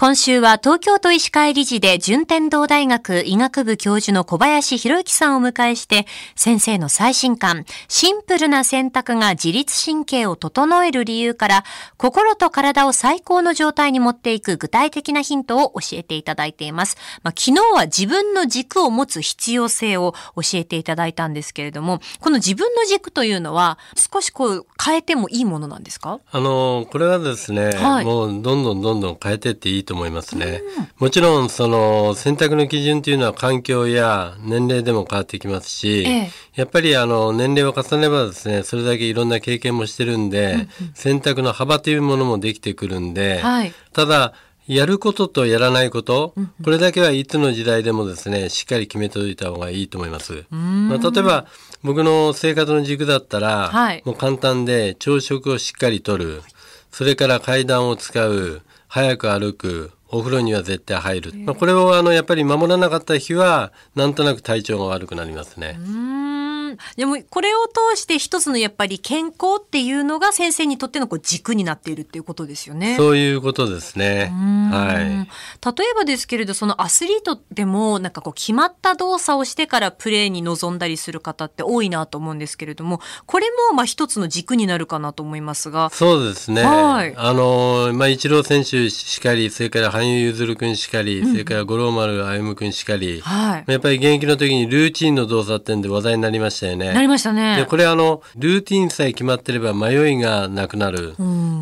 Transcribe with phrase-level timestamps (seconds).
[0.00, 11.64] 今週は東京都医師会理事で順天堂大学医学部教授の小林博之さんを迎えして先生の最新刊シンプルな選択が自律神経を整える理由から
[11.98, 16.96] 心と体を最高の状態に持っていく具体的なヒントを教えていただいています。
[17.22, 26.20] まあ、昨日は自分の軸を持つ必要性を教えていただいたんですけれどもこの自分の軸というのは少しこう変えてもいいものなんですか？
[26.32, 30.62] あのこれはですね、はいもうどんどんどんどん変えていっていいと思いますね。
[30.98, 36.30] もちろんその選択の基準というのは環境や年齢でも変わってきますし、ええ。
[36.54, 43.72] やっぱりあの年齢を重ねればですねそれだけいろんな経験もしてるんで、選択の幅というものもできてくるんで、はい。
[43.92, 44.32] ただ
[44.68, 50.44] やることとやらないこと、これだけはいつの時代でもですねしっかり決めておいた方がいいと思います。
[50.50, 51.46] まあ、例えば
[51.82, 54.02] 僕の生活の軸だったら、はい。
[54.04, 56.42] もう簡単で朝食をしっかりとる。
[56.92, 59.92] それから階段を使う早く歩く。
[60.12, 65.78] お風呂には絶対入る、まあ、これをあのやっぱり守らなかった日はなんとなく体調が悪くなりますね。
[67.00, 72.96] でもこれを通して一つのやっぱり健康っていうのが先生にとってのこう軸になっているっていうことですよね。
[72.98, 74.30] そういうことですね。
[74.70, 75.04] はい。
[75.78, 86.62] 例えばですけれどそのアスリートでもなんかこう決まった動作をしてからプレーに臨んだりする方って多いなと思うんですけれどもこれもまあ一つの軸になるかなと思いますがそうですね。
[86.64, 96.89] はいあの、まあ、イチロー選手しかり、それから羽生結弦君しかり、それから五郎丸歩夢君しかり、はいやっぱり現役の時にルーチンの動作ってんで話題になりましたよね。
[96.94, 97.56] なりましたね。
[97.56, 97.66] で。
[97.66, 101.14] これあのルーティンさえ決まってれば迷いがなくなる、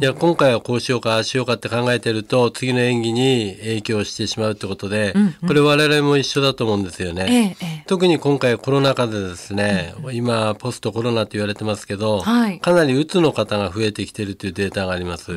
[0.00, 5.14] いや今回はこうしようかああしようかって考えてると次の演技に影響してしまうってことで、
[5.46, 7.26] これ我々も一緒だと思うんですよね。
[7.60, 7.84] ええええ。
[7.86, 12.60] 特に今回コロナ禍でですね、今ポストコロナって言われてますけど、はい。
[12.60, 15.32] かなりうつの方が増えてきてるというデータがあります。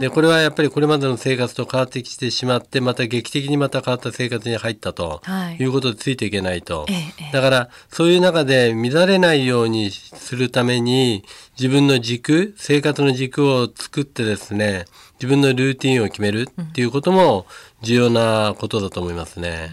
[0.00, 5.56] でこれはやっぱりこれまでの生活と変わってきてしまってまた劇的にまた変わった生活に入ったとはい。
[5.56, 6.86] いうことでついていけないと、
[7.32, 11.24] だからそういう中で乱れないようにするために
[11.58, 17.46] 自分の軸生活の軸を作ってですね自分のルーティンを決めるっていうことも
[17.82, 19.70] 重要なことだと思いますね。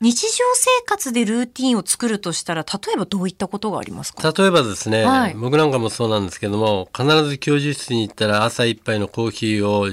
[0.00, 4.32] 日常生活でルーティンを作るとしたら例えばどういったことがありますか？
[4.32, 5.34] 例えばですね、はい。
[5.34, 9.88] 僕なんかもそうなんですけども必ず教授室に行ったら朝一杯のコーヒーを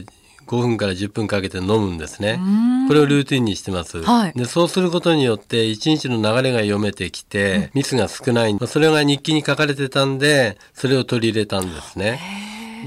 [0.48, 2.40] 5分から10分かけて飲むんですね。
[2.88, 4.02] これをルーティンにしてます。
[4.04, 8.54] はいでそうすることによって一日の流れが読めてきて、ミスが少ない。
[8.54, 12.20] まあそれが日記に書かれてたんでそれを取り入れたんですね。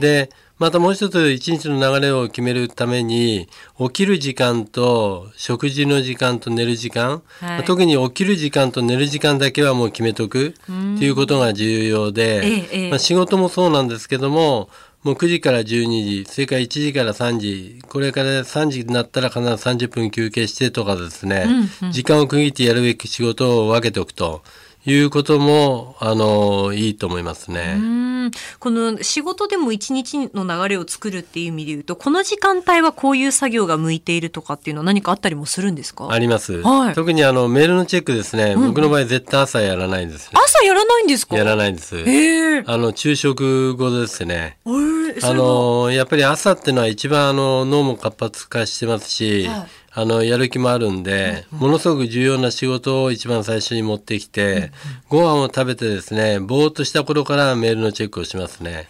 [0.01, 3.47] でまたもう一つ一日の流れを決めるために
[3.79, 14.71] 起きる時間と食事の時間と寝る時間、はいまあ特に起きる時間と寝る時間だけはもう決めとくっていうことが重要で、ええええまあ、仕事もそうなんですけども
[15.07, 21.47] もう9時から12時それから1時から3時これから3時になったら必ず30分休憩してとかですね、
[21.93, 24.43] 時間を区切ってやるべき仕事を分けておくと
[24.85, 27.75] いうこともあのいいと思いますね。
[27.77, 28.31] うん。
[28.59, 36.09] この仕事でも一日の流れを作るっていう意味で言うとこの時間帯はこういう作業が向いているとかっていうのは何かあったりもするんですか？
[36.11, 36.95] あります、はい。
[36.95, 41.37] 特にあのメールのチェックですね、僕の場合絶対朝やらないんですね朝やらないんですか？
[41.37, 41.97] やらないんです。
[41.99, 44.57] ええあの昼食後ですね。
[44.67, 44.73] えー。
[44.73, 44.79] そ
[45.23, 49.67] あのやっぱり朝っていうのは一番あの脳も活発化してますし、はい
[49.99, 54.71] あのやる気もあるんで、ものすごく重要な仕事を一番最初に持ってきて、
[55.09, 58.89] ご飯を食べてですねぼーっとした頃からメールのチェックをしますね。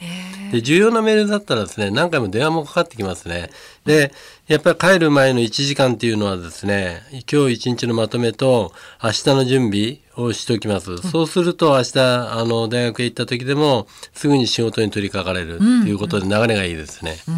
[0.50, 3.50] で重要なメールだったらですね何回も電話もかかってきますね。
[3.84, 4.12] で
[4.48, 7.02] やっぱり帰る前の1時間っていうのはですね
[7.32, 10.96] 今日一日のまとめと明日の準備をしておきます。
[10.98, 17.16] そうすると明日あの大学へ行った時でもすぐに仕事に取り掛かれるっていうことで流れがいいですね。
[17.28, 17.30] う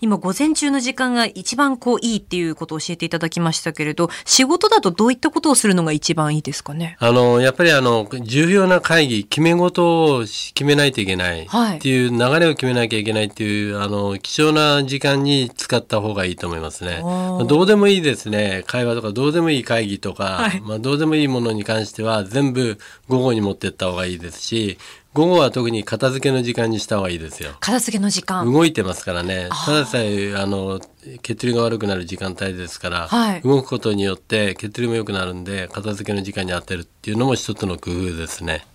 [0.00, 6.96] 今午前中の時間が一番こういいっていうことを教えていただきましたけれど仕事だとどういったことをするのが一番いいですかね？
[7.00, 11.46] あのやっぱりあの重要な会議決め事をし決めないといけない。
[11.46, 11.78] はい。
[11.78, 17.00] っていう流れを決めなきゃいけないっていうあの貴重な時間に使った方がいいと思いますね。
[17.46, 18.64] どうでもいいですね。
[18.66, 20.60] 会話とかどうでもいい会議とか、はい。
[20.60, 22.78] まあ、どうでもいいものに関しては全部
[23.08, 24.78] 午後に持ってった方がいいですし
[25.14, 27.52] 午後は特に片付けの時間にした方がいいですよ。
[27.60, 30.80] 片付けの時間動いてますからねただでさえあの
[31.22, 38.66] 血流が悪くなる時間帯ですから、はい動くことによって血流も良くなるんで片付けの時間に当てるっていうのも一つの工夫ですね。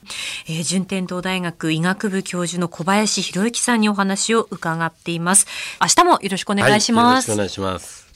[0.48, 5.48] えー順天堂大学医学部教授の小林博之さんにお話を伺っています
[5.82, 8.09] 明日もよろしくお願いします、はい、よろしくお願いします。